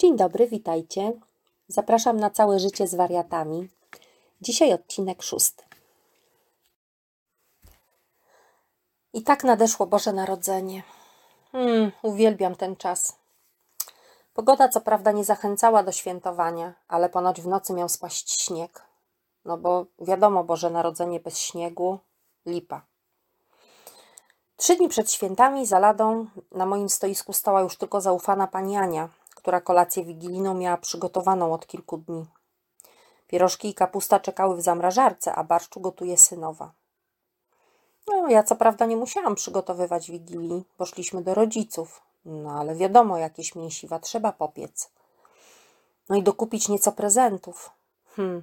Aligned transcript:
Dzień 0.00 0.16
dobry, 0.16 0.46
witajcie. 0.46 1.12
Zapraszam 1.68 2.20
na 2.20 2.30
całe 2.30 2.58
życie 2.58 2.86
z 2.86 2.94
wariatami. 2.94 3.68
Dzisiaj 4.40 4.72
odcinek 4.72 5.22
szósty. 5.22 5.64
I 9.12 9.22
tak 9.22 9.44
nadeszło 9.44 9.86
Boże 9.86 10.12
Narodzenie. 10.12 10.82
Hmm, 11.52 11.92
uwielbiam 12.02 12.56
ten 12.56 12.76
czas. 12.76 13.16
Pogoda 14.34 14.68
co 14.68 14.80
prawda 14.80 15.12
nie 15.12 15.24
zachęcała 15.24 15.82
do 15.82 15.92
świętowania, 15.92 16.74
ale 16.88 17.08
ponoć 17.08 17.40
w 17.40 17.46
nocy 17.46 17.72
miał 17.72 17.88
spaść 17.88 18.42
śnieg. 18.42 18.82
No 19.44 19.56
bo 19.56 19.86
wiadomo, 19.98 20.44
Boże 20.44 20.70
Narodzenie 20.70 21.20
bez 21.20 21.38
śniegu 21.38 21.98
lipa. 22.46 22.82
Trzy 24.56 24.76
dni 24.76 24.88
przed 24.88 25.12
świętami 25.12 25.66
za 25.66 25.78
ladą 25.78 26.26
na 26.52 26.66
moim 26.66 26.88
stoisku 26.88 27.32
stała 27.32 27.60
już 27.60 27.76
tylko 27.76 28.00
zaufana 28.00 28.46
pani 28.46 28.76
Ania, 28.76 29.08
która 29.48 29.60
kolację 29.60 30.04
wigilijną 30.04 30.54
miała 30.54 30.76
przygotowaną 30.76 31.52
od 31.52 31.66
kilku 31.66 31.98
dni. 31.98 32.26
Pierożki 33.26 33.68
i 33.68 33.74
kapusta 33.74 34.20
czekały 34.20 34.56
w 34.56 34.62
zamrażarce, 34.62 35.34
a 35.34 35.44
barszczu 35.44 35.80
gotuje 35.80 36.18
synowa. 36.18 36.72
No, 38.06 38.28
ja 38.28 38.42
co 38.42 38.56
prawda 38.56 38.86
nie 38.86 38.96
musiałam 38.96 39.34
przygotowywać 39.34 40.10
wigilii, 40.10 40.64
bo 40.78 40.86
szliśmy 40.86 41.22
do 41.22 41.34
rodziców. 41.34 42.02
No, 42.24 42.50
ale 42.50 42.74
wiadomo, 42.74 43.18
jakieś 43.18 43.54
mięsiwa 43.54 43.98
trzeba 43.98 44.32
popiec. 44.32 44.90
No 46.08 46.16
i 46.16 46.22
dokupić 46.22 46.68
nieco 46.68 46.92
prezentów. 46.92 47.70
Hmm, 48.16 48.42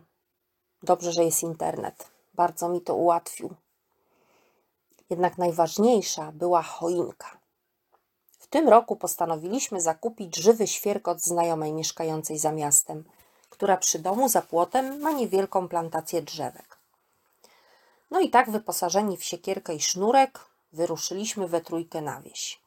dobrze, 0.84 1.12
że 1.12 1.24
jest 1.24 1.44
internet. 1.44 2.08
Bardzo 2.34 2.70
mi 2.70 2.82
to 2.82 2.96
ułatwił. 2.96 3.56
Jednak 5.10 5.38
najważniejsza 5.38 6.32
była 6.32 6.62
choinka. 6.62 7.35
W 8.46 8.48
tym 8.48 8.70
roku 8.70 8.96
postanowiliśmy 8.96 9.82
zakupić 9.82 10.36
żywy 10.36 10.68
świerkot 10.68 11.22
znajomej 11.22 11.74
mieszkającej 11.74 12.40
za 12.40 12.52
miastem, 12.52 13.04
która 13.50 13.78
przy 13.78 14.00
domu 14.00 14.30
za 14.30 14.42
płotem 14.42 15.00
ma 15.00 15.12
niewielką 15.12 15.68
plantację 15.68 16.22
drzewek. 16.22 16.80
No 18.12 18.20
i 18.20 18.30
tak 18.30 18.50
wyposażeni 18.50 19.18
w 19.18 19.24
siekierkę 19.24 19.76
i 19.76 19.82
sznurek 19.82 20.40
wyruszyliśmy 20.74 21.48
we 21.48 21.62
trójkę 21.62 22.02
na 22.02 22.22
wieś. 22.22 22.62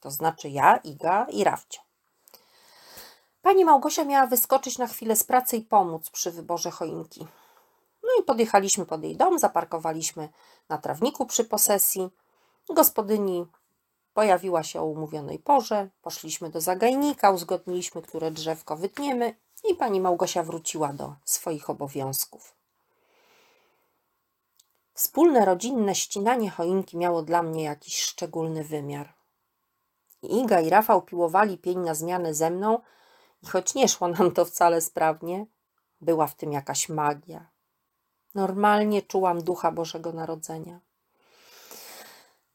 To 0.00 0.10
znaczy 0.10 0.48
ja, 0.48 0.76
Iga 0.76 1.26
i 1.30 1.44
Rawcio. 1.44 1.80
Pani 3.42 3.64
Małgosia 3.64 4.04
miała 4.04 4.26
wyskoczyć 4.26 4.78
na 4.78 4.86
chwilę 4.86 5.16
z 5.16 5.24
pracy 5.24 5.56
i 5.56 5.62
pomóc 5.62 6.10
przy 6.10 6.30
wyborze 6.30 6.70
choinki. 6.70 7.26
No 8.02 8.08
i 8.20 8.22
podjechaliśmy 8.22 8.86
pod 8.86 9.02
jej 9.02 9.16
dom, 9.16 9.38
zaparkowaliśmy 9.38 10.28
na 10.68 10.78
trawniku 10.78 11.26
przy 11.26 11.44
posesji. 11.44 12.10
Gospodyni 12.68 13.46
pojawiła 14.14 14.62
się 14.62 14.80
o 14.80 14.84
umówionej 14.84 15.38
porze, 15.38 15.88
poszliśmy 16.02 16.50
do 16.50 16.60
zagajnika, 16.60 17.30
uzgodniliśmy, 17.30 18.02
które 18.02 18.30
drzewko 18.30 18.76
wytniemy 18.76 19.34
i 19.70 19.74
pani 19.74 20.00
Małgosia 20.00 20.42
wróciła 20.42 20.92
do 20.92 21.14
swoich 21.24 21.70
obowiązków. 21.70 22.54
Wspólne 24.94 25.44
rodzinne 25.44 25.94
ścinanie 25.94 26.50
choinki 26.50 26.96
miało 26.96 27.22
dla 27.22 27.42
mnie 27.42 27.64
jakiś 27.64 28.02
szczególny 28.02 28.64
wymiar. 28.64 29.14
Iga 30.22 30.60
i 30.60 30.70
Rafał 30.70 31.02
piłowali 31.02 31.58
pień 31.58 31.78
na 31.78 31.94
zmianę 31.94 32.34
ze 32.34 32.50
mną 32.50 32.78
i 33.42 33.46
choć 33.46 33.74
nie 33.74 33.88
szło 33.88 34.08
nam 34.08 34.32
to 34.32 34.44
wcale 34.44 34.80
sprawnie, 34.80 35.46
była 36.00 36.26
w 36.26 36.34
tym 36.34 36.52
jakaś 36.52 36.88
magia. 36.88 37.46
Normalnie 38.34 39.02
czułam 39.02 39.42
ducha 39.42 39.72
Bożego 39.72 40.12
Narodzenia. 40.12 40.80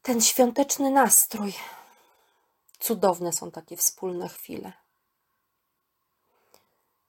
Ten 0.08 0.22
świąteczny 0.22 0.92
nastrój. 0.92 1.54
Cudowne 2.80 3.34
są 3.34 3.52
takie 3.52 3.78
wspólne 3.78 4.30
chwile. 4.30 4.74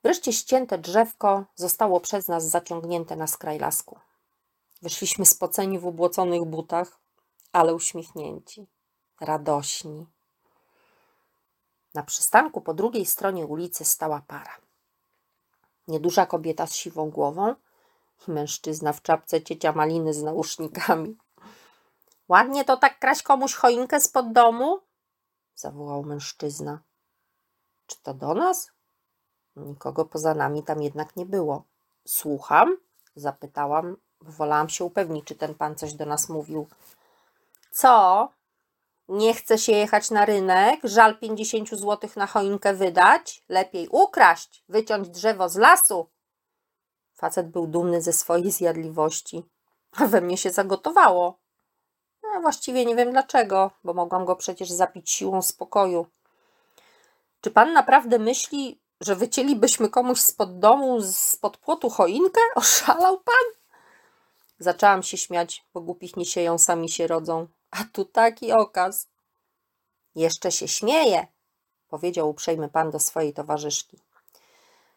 Wreszcie 0.03 0.33
ścięte 0.33 0.79
drzewko 0.79 1.45
zostało 1.55 2.01
przez 2.01 2.29
nas 2.29 2.49
zaciągnięte 2.49 3.17
na 3.17 3.27
skraj 3.27 3.59
lasku. 3.59 3.99
Wyszliśmy 4.83 5.27
spoceni 5.27 5.79
w 5.79 5.87
ubłoconych 5.87 6.45
butach, 6.45 6.98
ale 7.53 7.75
uśmiechnięci, 7.75 8.67
radośni. 9.20 10.07
Na 11.95 12.03
przystanku 12.03 12.61
po 12.61 12.75
drugiej 12.75 13.07
stronie 13.07 13.47
ulicy 13.47 13.85
stała 13.85 14.23
para. 14.27 14.57
Nieduża 15.89 16.27
kobieta 16.27 16.67
z 16.67 16.75
siwą 16.75 17.11
głową 17.11 17.55
i 18.29 18.31
mężczyzna 18.31 18.92
w 18.92 19.03
czapce 19.03 19.42
ciecia 19.42 19.73
maliny 19.73 20.14
z 20.14 20.23
nausznikami. 20.23 21.17
Ładnie 22.28 22.64
to 22.64 22.77
tak 22.77 22.98
kraść 22.98 23.22
komuś 23.22 23.55
choinkę 23.55 24.00
spod 24.00 24.33
domu? 24.33 24.80
zawołał 25.55 26.02
mężczyzna. 26.02 26.78
Czy 27.86 27.96
to 28.02 28.14
do 28.14 28.34
nas? 28.34 28.70
Nikogo 29.56 30.05
poza 30.05 30.34
nami 30.34 30.62
tam 30.62 30.83
jednak 30.83 31.16
nie 31.16 31.27
było. 31.27 31.64
Słucham? 32.06 32.77
zapytałam, 33.16 33.96
bo 34.20 34.33
wolałam 34.33 34.68
się 34.68 34.84
upewnić, 34.84 35.24
czy 35.24 35.34
ten 35.34 35.55
pan 35.55 35.77
coś 35.77 35.92
do 35.94 36.06
nas 36.06 36.28
mówił. 36.28 36.66
Co? 37.70 38.28
Nie 39.08 39.34
chce 39.34 39.58
się 39.58 39.72
jechać 39.72 40.10
na 40.10 40.24
rynek? 40.24 40.80
Żal 40.84 41.18
pięćdziesięciu 41.18 41.77
złotych 41.77 42.16
na 42.16 42.27
choinkę 42.27 42.74
wydać? 42.74 43.45
Lepiej 43.48 43.89
ukraść, 43.89 44.64
wyciąć 44.68 45.08
drzewo 45.08 45.48
z 45.48 45.56
lasu. 45.56 46.08
Facet 47.14 47.50
był 47.50 47.66
dumny 47.66 48.02
ze 48.02 48.12
swojej 48.12 48.50
zjadliwości, 48.50 49.42
a 49.96 50.06
we 50.06 50.20
mnie 50.20 50.36
się 50.36 50.50
zagotowało. 50.50 51.39
No, 52.39 52.43
właściwie 52.43 52.85
nie 52.85 52.97
wiem 52.97 53.11
dlaczego, 53.11 53.71
bo 53.85 53.95
mogłam 53.95 54.25
go 54.25 54.37
przecież 54.37 54.71
zapić 54.71 55.11
siłą 55.11 55.43
spokoju. 55.43 56.07
Czy 57.41 57.51
pan 57.51 57.73
naprawdę 57.73 58.19
myśli, 58.19 58.81
że 59.01 59.17
wycięlibyśmy 59.17 59.89
komuś 59.89 60.21
spod 60.21 60.59
domu, 60.59 61.03
spod 61.03 61.57
płotu 61.57 61.91
choinkę? 61.91 62.41
Oszalał 62.55 63.21
pan? 63.21 63.45
Zaczęłam 64.59 65.03
się 65.03 65.17
śmiać, 65.17 65.65
bo 65.75 65.81
głupich 65.81 66.17
nie 66.17 66.25
sieją, 66.25 66.59
sami 66.59 66.91
się 66.91 67.07
rodzą. 67.07 67.47
A 67.71 67.77
tu 67.93 68.05
taki 68.05 68.53
okaz. 68.53 69.09
Jeszcze 70.15 70.53
się 70.53 70.69
śmieje, 70.69 71.27
powiedział 71.89 72.31
uprzejmy 72.31 72.69
pan 72.69 72.91
do 72.91 73.01
swojej 73.01 73.33
towarzyszki. 73.33 73.99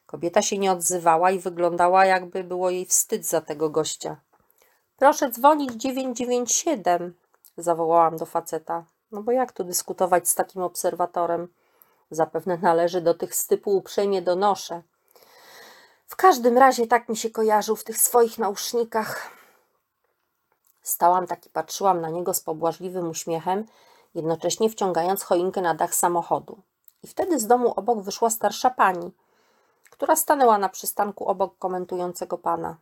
Kobieta 0.05 0.41
się 0.41 0.57
nie 0.57 0.71
odzywała 0.71 1.31
i 1.31 1.39
wyglądała, 1.39 2.05
jakby 2.05 2.43
było 2.43 2.69
jej 2.69 2.85
wstyd 2.85 3.25
za 3.25 3.41
tego 3.41 3.69
gościa. 3.69 4.21
Proszę 4.97 5.31
dzwonić 5.31 5.71
997, 5.71 7.13
zawołałam 7.57 8.17
do 8.17 8.25
faceta. 8.25 8.83
No 9.11 9.23
bo 9.23 9.31
jak 9.31 9.51
tu 9.51 9.63
dyskutować 9.63 10.29
z 10.29 10.35
takim 10.35 10.61
obserwatorem? 10.61 11.47
Zapewne 12.11 12.57
należy 12.57 13.01
do 13.01 13.13
tych 13.13 13.35
z 13.35 13.47
typu 13.47 13.77
uprzejmie 13.77 14.21
donoszę. 14.21 14.81
W 16.07 16.15
każdym 16.15 16.57
razie 16.57 16.87
tak 16.87 17.09
mi 17.09 17.17
się 17.17 17.29
kojarzył 17.29 17.75
w 17.75 17.83
tych 17.83 17.97
swoich 17.97 18.37
nausznikach. 18.37 19.29
Stałam 20.83 21.27
tak 21.27 21.45
i 21.45 21.49
patrzyłam 21.49 22.01
na 22.01 22.09
niego 22.09 22.33
z 22.33 22.39
pobłażliwym 22.39 23.09
uśmiechem, 23.09 23.65
jednocześnie 24.15 24.69
wciągając 24.69 25.23
choinkę 25.23 25.61
na 25.61 25.75
dach 25.75 25.95
samochodu. 25.95 26.57
I 27.03 27.07
wtedy 27.07 27.39
z 27.39 27.47
domu 27.47 27.73
obok 27.75 28.01
wyszła 28.01 28.29
starsza 28.29 28.69
pani, 28.69 29.11
która 29.89 30.15
stanęła 30.15 30.57
na 30.57 30.69
przystanku 30.69 31.27
obok 31.27 31.57
komentującego 31.57 32.37
pana. 32.37 32.75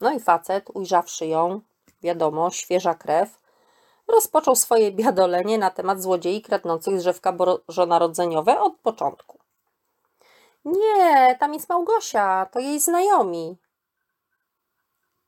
No 0.00 0.12
i 0.12 0.20
facet, 0.20 0.70
ujrzawszy 0.74 1.26
ją, 1.26 1.60
wiadomo, 2.02 2.50
świeża 2.50 2.94
krew, 2.94 3.39
rozpoczął 4.10 4.56
swoje 4.56 4.92
biadolenie 4.92 5.58
na 5.58 5.70
temat 5.70 6.02
złodziei 6.02 6.42
kradnących 6.42 6.98
drzewka 6.98 7.32
bożonarodzeniowe 7.32 8.60
od 8.60 8.76
początku. 8.76 9.38
Nie, 10.64 11.36
tam 11.40 11.54
jest 11.54 11.68
Małgosia, 11.68 12.46
to 12.52 12.60
jej 12.60 12.80
znajomi. 12.80 13.56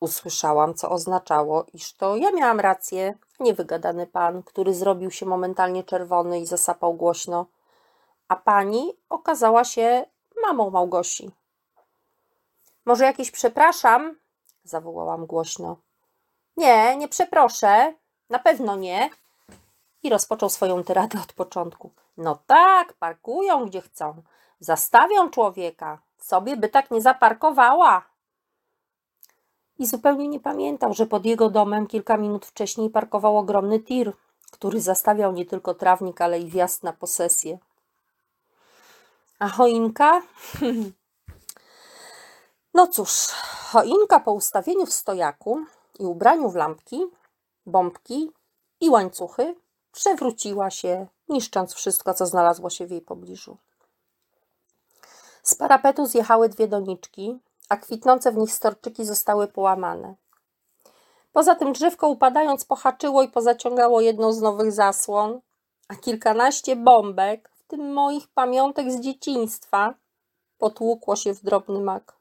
Usłyszałam, 0.00 0.74
co 0.74 0.90
oznaczało, 0.90 1.66
iż 1.74 1.92
to 1.92 2.16
ja 2.16 2.30
miałam 2.30 2.60
rację, 2.60 3.14
niewygadany 3.40 4.06
pan, 4.06 4.42
który 4.42 4.74
zrobił 4.74 5.10
się 5.10 5.26
momentalnie 5.26 5.84
czerwony 5.84 6.40
i 6.40 6.46
zasapał 6.46 6.94
głośno, 6.94 7.46
a 8.28 8.36
pani 8.36 8.92
okazała 9.08 9.64
się 9.64 10.06
mamą 10.42 10.70
Małgosi. 10.70 11.30
Może 12.84 13.04
jakieś 13.04 13.30
przepraszam? 13.30 14.16
zawołałam 14.64 15.26
głośno. 15.26 15.76
Nie, 16.56 16.96
nie 16.96 17.08
przeproszę, 17.08 17.94
na 18.32 18.38
pewno 18.38 18.76
nie. 18.76 19.10
I 20.02 20.10
rozpoczął 20.10 20.50
swoją 20.50 20.84
tyradę 20.84 21.18
od 21.22 21.32
początku. 21.32 21.90
No 22.16 22.38
tak, 22.46 22.92
parkują 22.92 23.66
gdzie 23.66 23.80
chcą. 23.80 24.22
Zastawią 24.60 25.30
człowieka. 25.30 25.98
Sobie 26.18 26.56
by 26.56 26.68
tak 26.68 26.90
nie 26.90 27.00
zaparkowała. 27.00 28.02
I 29.78 29.86
zupełnie 29.86 30.28
nie 30.28 30.40
pamiętał, 30.40 30.94
że 30.94 31.06
pod 31.06 31.24
jego 31.24 31.50
domem 31.50 31.86
kilka 31.86 32.16
minut 32.16 32.46
wcześniej 32.46 32.90
parkował 32.90 33.38
ogromny 33.38 33.80
tir, 33.80 34.12
który 34.52 34.80
zastawiał 34.80 35.32
nie 35.32 35.46
tylko 35.46 35.74
trawnik, 35.74 36.20
ale 36.20 36.40
i 36.40 36.46
wjazd 36.46 36.82
na 36.82 36.92
posesję. 36.92 37.58
A 39.38 39.48
choinka? 39.48 40.22
No 42.74 42.86
cóż, 42.86 43.28
choinka 43.72 44.20
po 44.20 44.32
ustawieniu 44.32 44.86
w 44.86 44.92
stojaku 44.92 45.64
i 45.98 46.04
ubraniu 46.04 46.50
w 46.50 46.54
lampki, 46.54 47.06
bombki 47.66 48.30
i 48.80 48.90
łańcuchy 48.90 49.54
przewróciła 49.92 50.70
się, 50.70 51.06
niszcząc 51.28 51.74
wszystko, 51.74 52.14
co 52.14 52.26
znalazło 52.26 52.70
się 52.70 52.86
w 52.86 52.90
jej 52.90 53.00
pobliżu. 53.00 53.56
Z 55.42 55.54
parapetu 55.54 56.06
zjechały 56.06 56.48
dwie 56.48 56.68
doniczki, 56.68 57.38
a 57.68 57.76
kwitnące 57.76 58.32
w 58.32 58.36
nich 58.36 58.52
storczyki 58.52 59.04
zostały 59.04 59.48
połamane. 59.48 60.14
Poza 61.32 61.54
tym 61.54 61.72
drzewko 61.72 62.08
upadając 62.08 62.64
pohaczyło 62.64 63.22
i 63.22 63.28
pozaciągało 63.28 64.00
jedną 64.00 64.32
z 64.32 64.40
nowych 64.40 64.72
zasłon, 64.72 65.40
a 65.88 65.94
kilkanaście 65.94 66.76
bombek, 66.76 67.50
w 67.54 67.62
tym 67.62 67.92
moich 67.92 68.28
pamiątek 68.28 68.92
z 68.92 69.00
dzieciństwa, 69.00 69.94
potłukło 70.58 71.16
się 71.16 71.34
w 71.34 71.42
drobny 71.42 71.80
mak. 71.80 72.16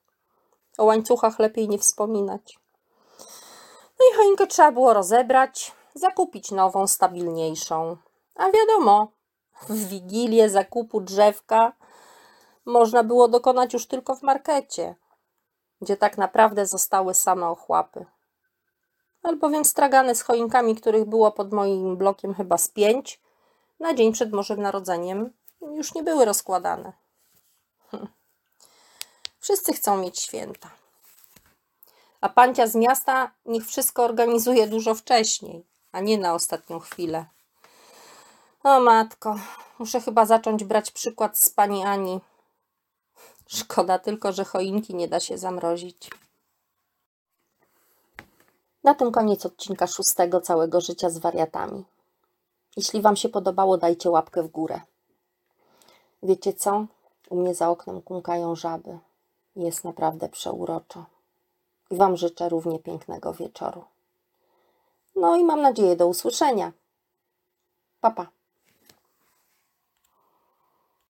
O 0.77 0.85
łańcuchach 0.85 1.39
lepiej 1.39 1.69
nie 1.69 1.77
wspominać. 1.77 2.60
No 4.01 4.07
i 4.13 4.17
choinkę 4.17 4.47
trzeba 4.47 4.71
było 4.71 4.93
rozebrać, 4.93 5.71
zakupić 5.93 6.51
nową, 6.51 6.87
stabilniejszą. 6.87 7.97
A 8.35 8.51
wiadomo, 8.51 9.11
w 9.69 9.87
wigilię 9.87 10.49
zakupu 10.49 11.01
drzewka 11.01 11.73
można 12.65 13.03
było 13.03 13.27
dokonać 13.27 13.73
już 13.73 13.87
tylko 13.87 14.15
w 14.15 14.21
markecie, 14.21 14.95
gdzie 15.81 15.97
tak 15.97 16.17
naprawdę 16.17 16.65
zostały 16.65 17.13
same 17.13 17.47
ochłapy. 17.47 18.05
Albowiem 19.23 19.65
stragany 19.65 20.15
z 20.15 20.21
choinkami, 20.21 20.75
których 20.75 21.05
było 21.05 21.31
pod 21.31 21.53
moim 21.53 21.97
blokiem 21.97 22.33
chyba 22.33 22.57
z 22.57 22.69
pięć, 22.69 23.21
na 23.79 23.93
dzień 23.93 24.13
przed 24.13 24.29
Bożym 24.29 24.61
Narodzeniem 24.61 25.33
już 25.61 25.93
nie 25.93 26.03
były 26.03 26.25
rozkładane. 26.25 26.93
Hm. 27.91 28.07
Wszyscy 29.39 29.73
chcą 29.73 29.97
mieć 29.97 30.19
święta. 30.19 30.80
A 32.21 32.29
pancia 32.29 32.67
z 32.67 32.75
miasta 32.75 33.31
niech 33.45 33.65
wszystko 33.65 34.03
organizuje 34.03 34.67
dużo 34.67 34.95
wcześniej, 34.95 35.65
a 35.91 35.99
nie 35.99 36.17
na 36.17 36.33
ostatnią 36.33 36.79
chwilę. 36.79 37.25
O 38.63 38.79
matko, 38.79 39.35
muszę 39.79 40.01
chyba 40.01 40.25
zacząć 40.25 40.63
brać 40.63 40.91
przykład 40.91 41.37
z 41.37 41.49
pani 41.49 41.83
Ani. 41.83 42.19
Szkoda 43.47 43.99
tylko, 43.99 44.31
że 44.31 44.45
choinki 44.45 44.95
nie 44.95 45.07
da 45.07 45.19
się 45.19 45.37
zamrozić. 45.37 46.09
Na 48.83 48.95
tym 48.95 49.11
koniec 49.11 49.45
odcinka 49.45 49.87
szóstego 49.87 50.41
całego 50.41 50.81
życia 50.81 51.09
z 51.09 51.17
wariatami. 51.17 51.83
Jeśli 52.77 53.01
Wam 53.01 53.15
się 53.15 53.29
podobało, 53.29 53.77
dajcie 53.77 54.09
łapkę 54.09 54.43
w 54.43 54.47
górę. 54.47 54.81
Wiecie 56.23 56.53
co? 56.53 56.85
U 57.29 57.35
mnie 57.35 57.55
za 57.55 57.69
oknem 57.69 58.01
kumkają 58.01 58.55
żaby. 58.55 58.99
Jest 59.55 59.83
naprawdę 59.83 60.29
przeuroczo. 60.29 61.05
Wam 61.91 62.17
życzę 62.17 62.49
równie 62.49 62.79
pięknego 62.79 63.33
wieczoru. 63.33 63.83
No 65.15 65.35
i 65.35 65.43
mam 65.43 65.61
nadzieję 65.61 65.95
do 65.95 66.07
usłyszenia. 66.07 66.71
Pa, 67.99 68.11
pa. 68.11 68.40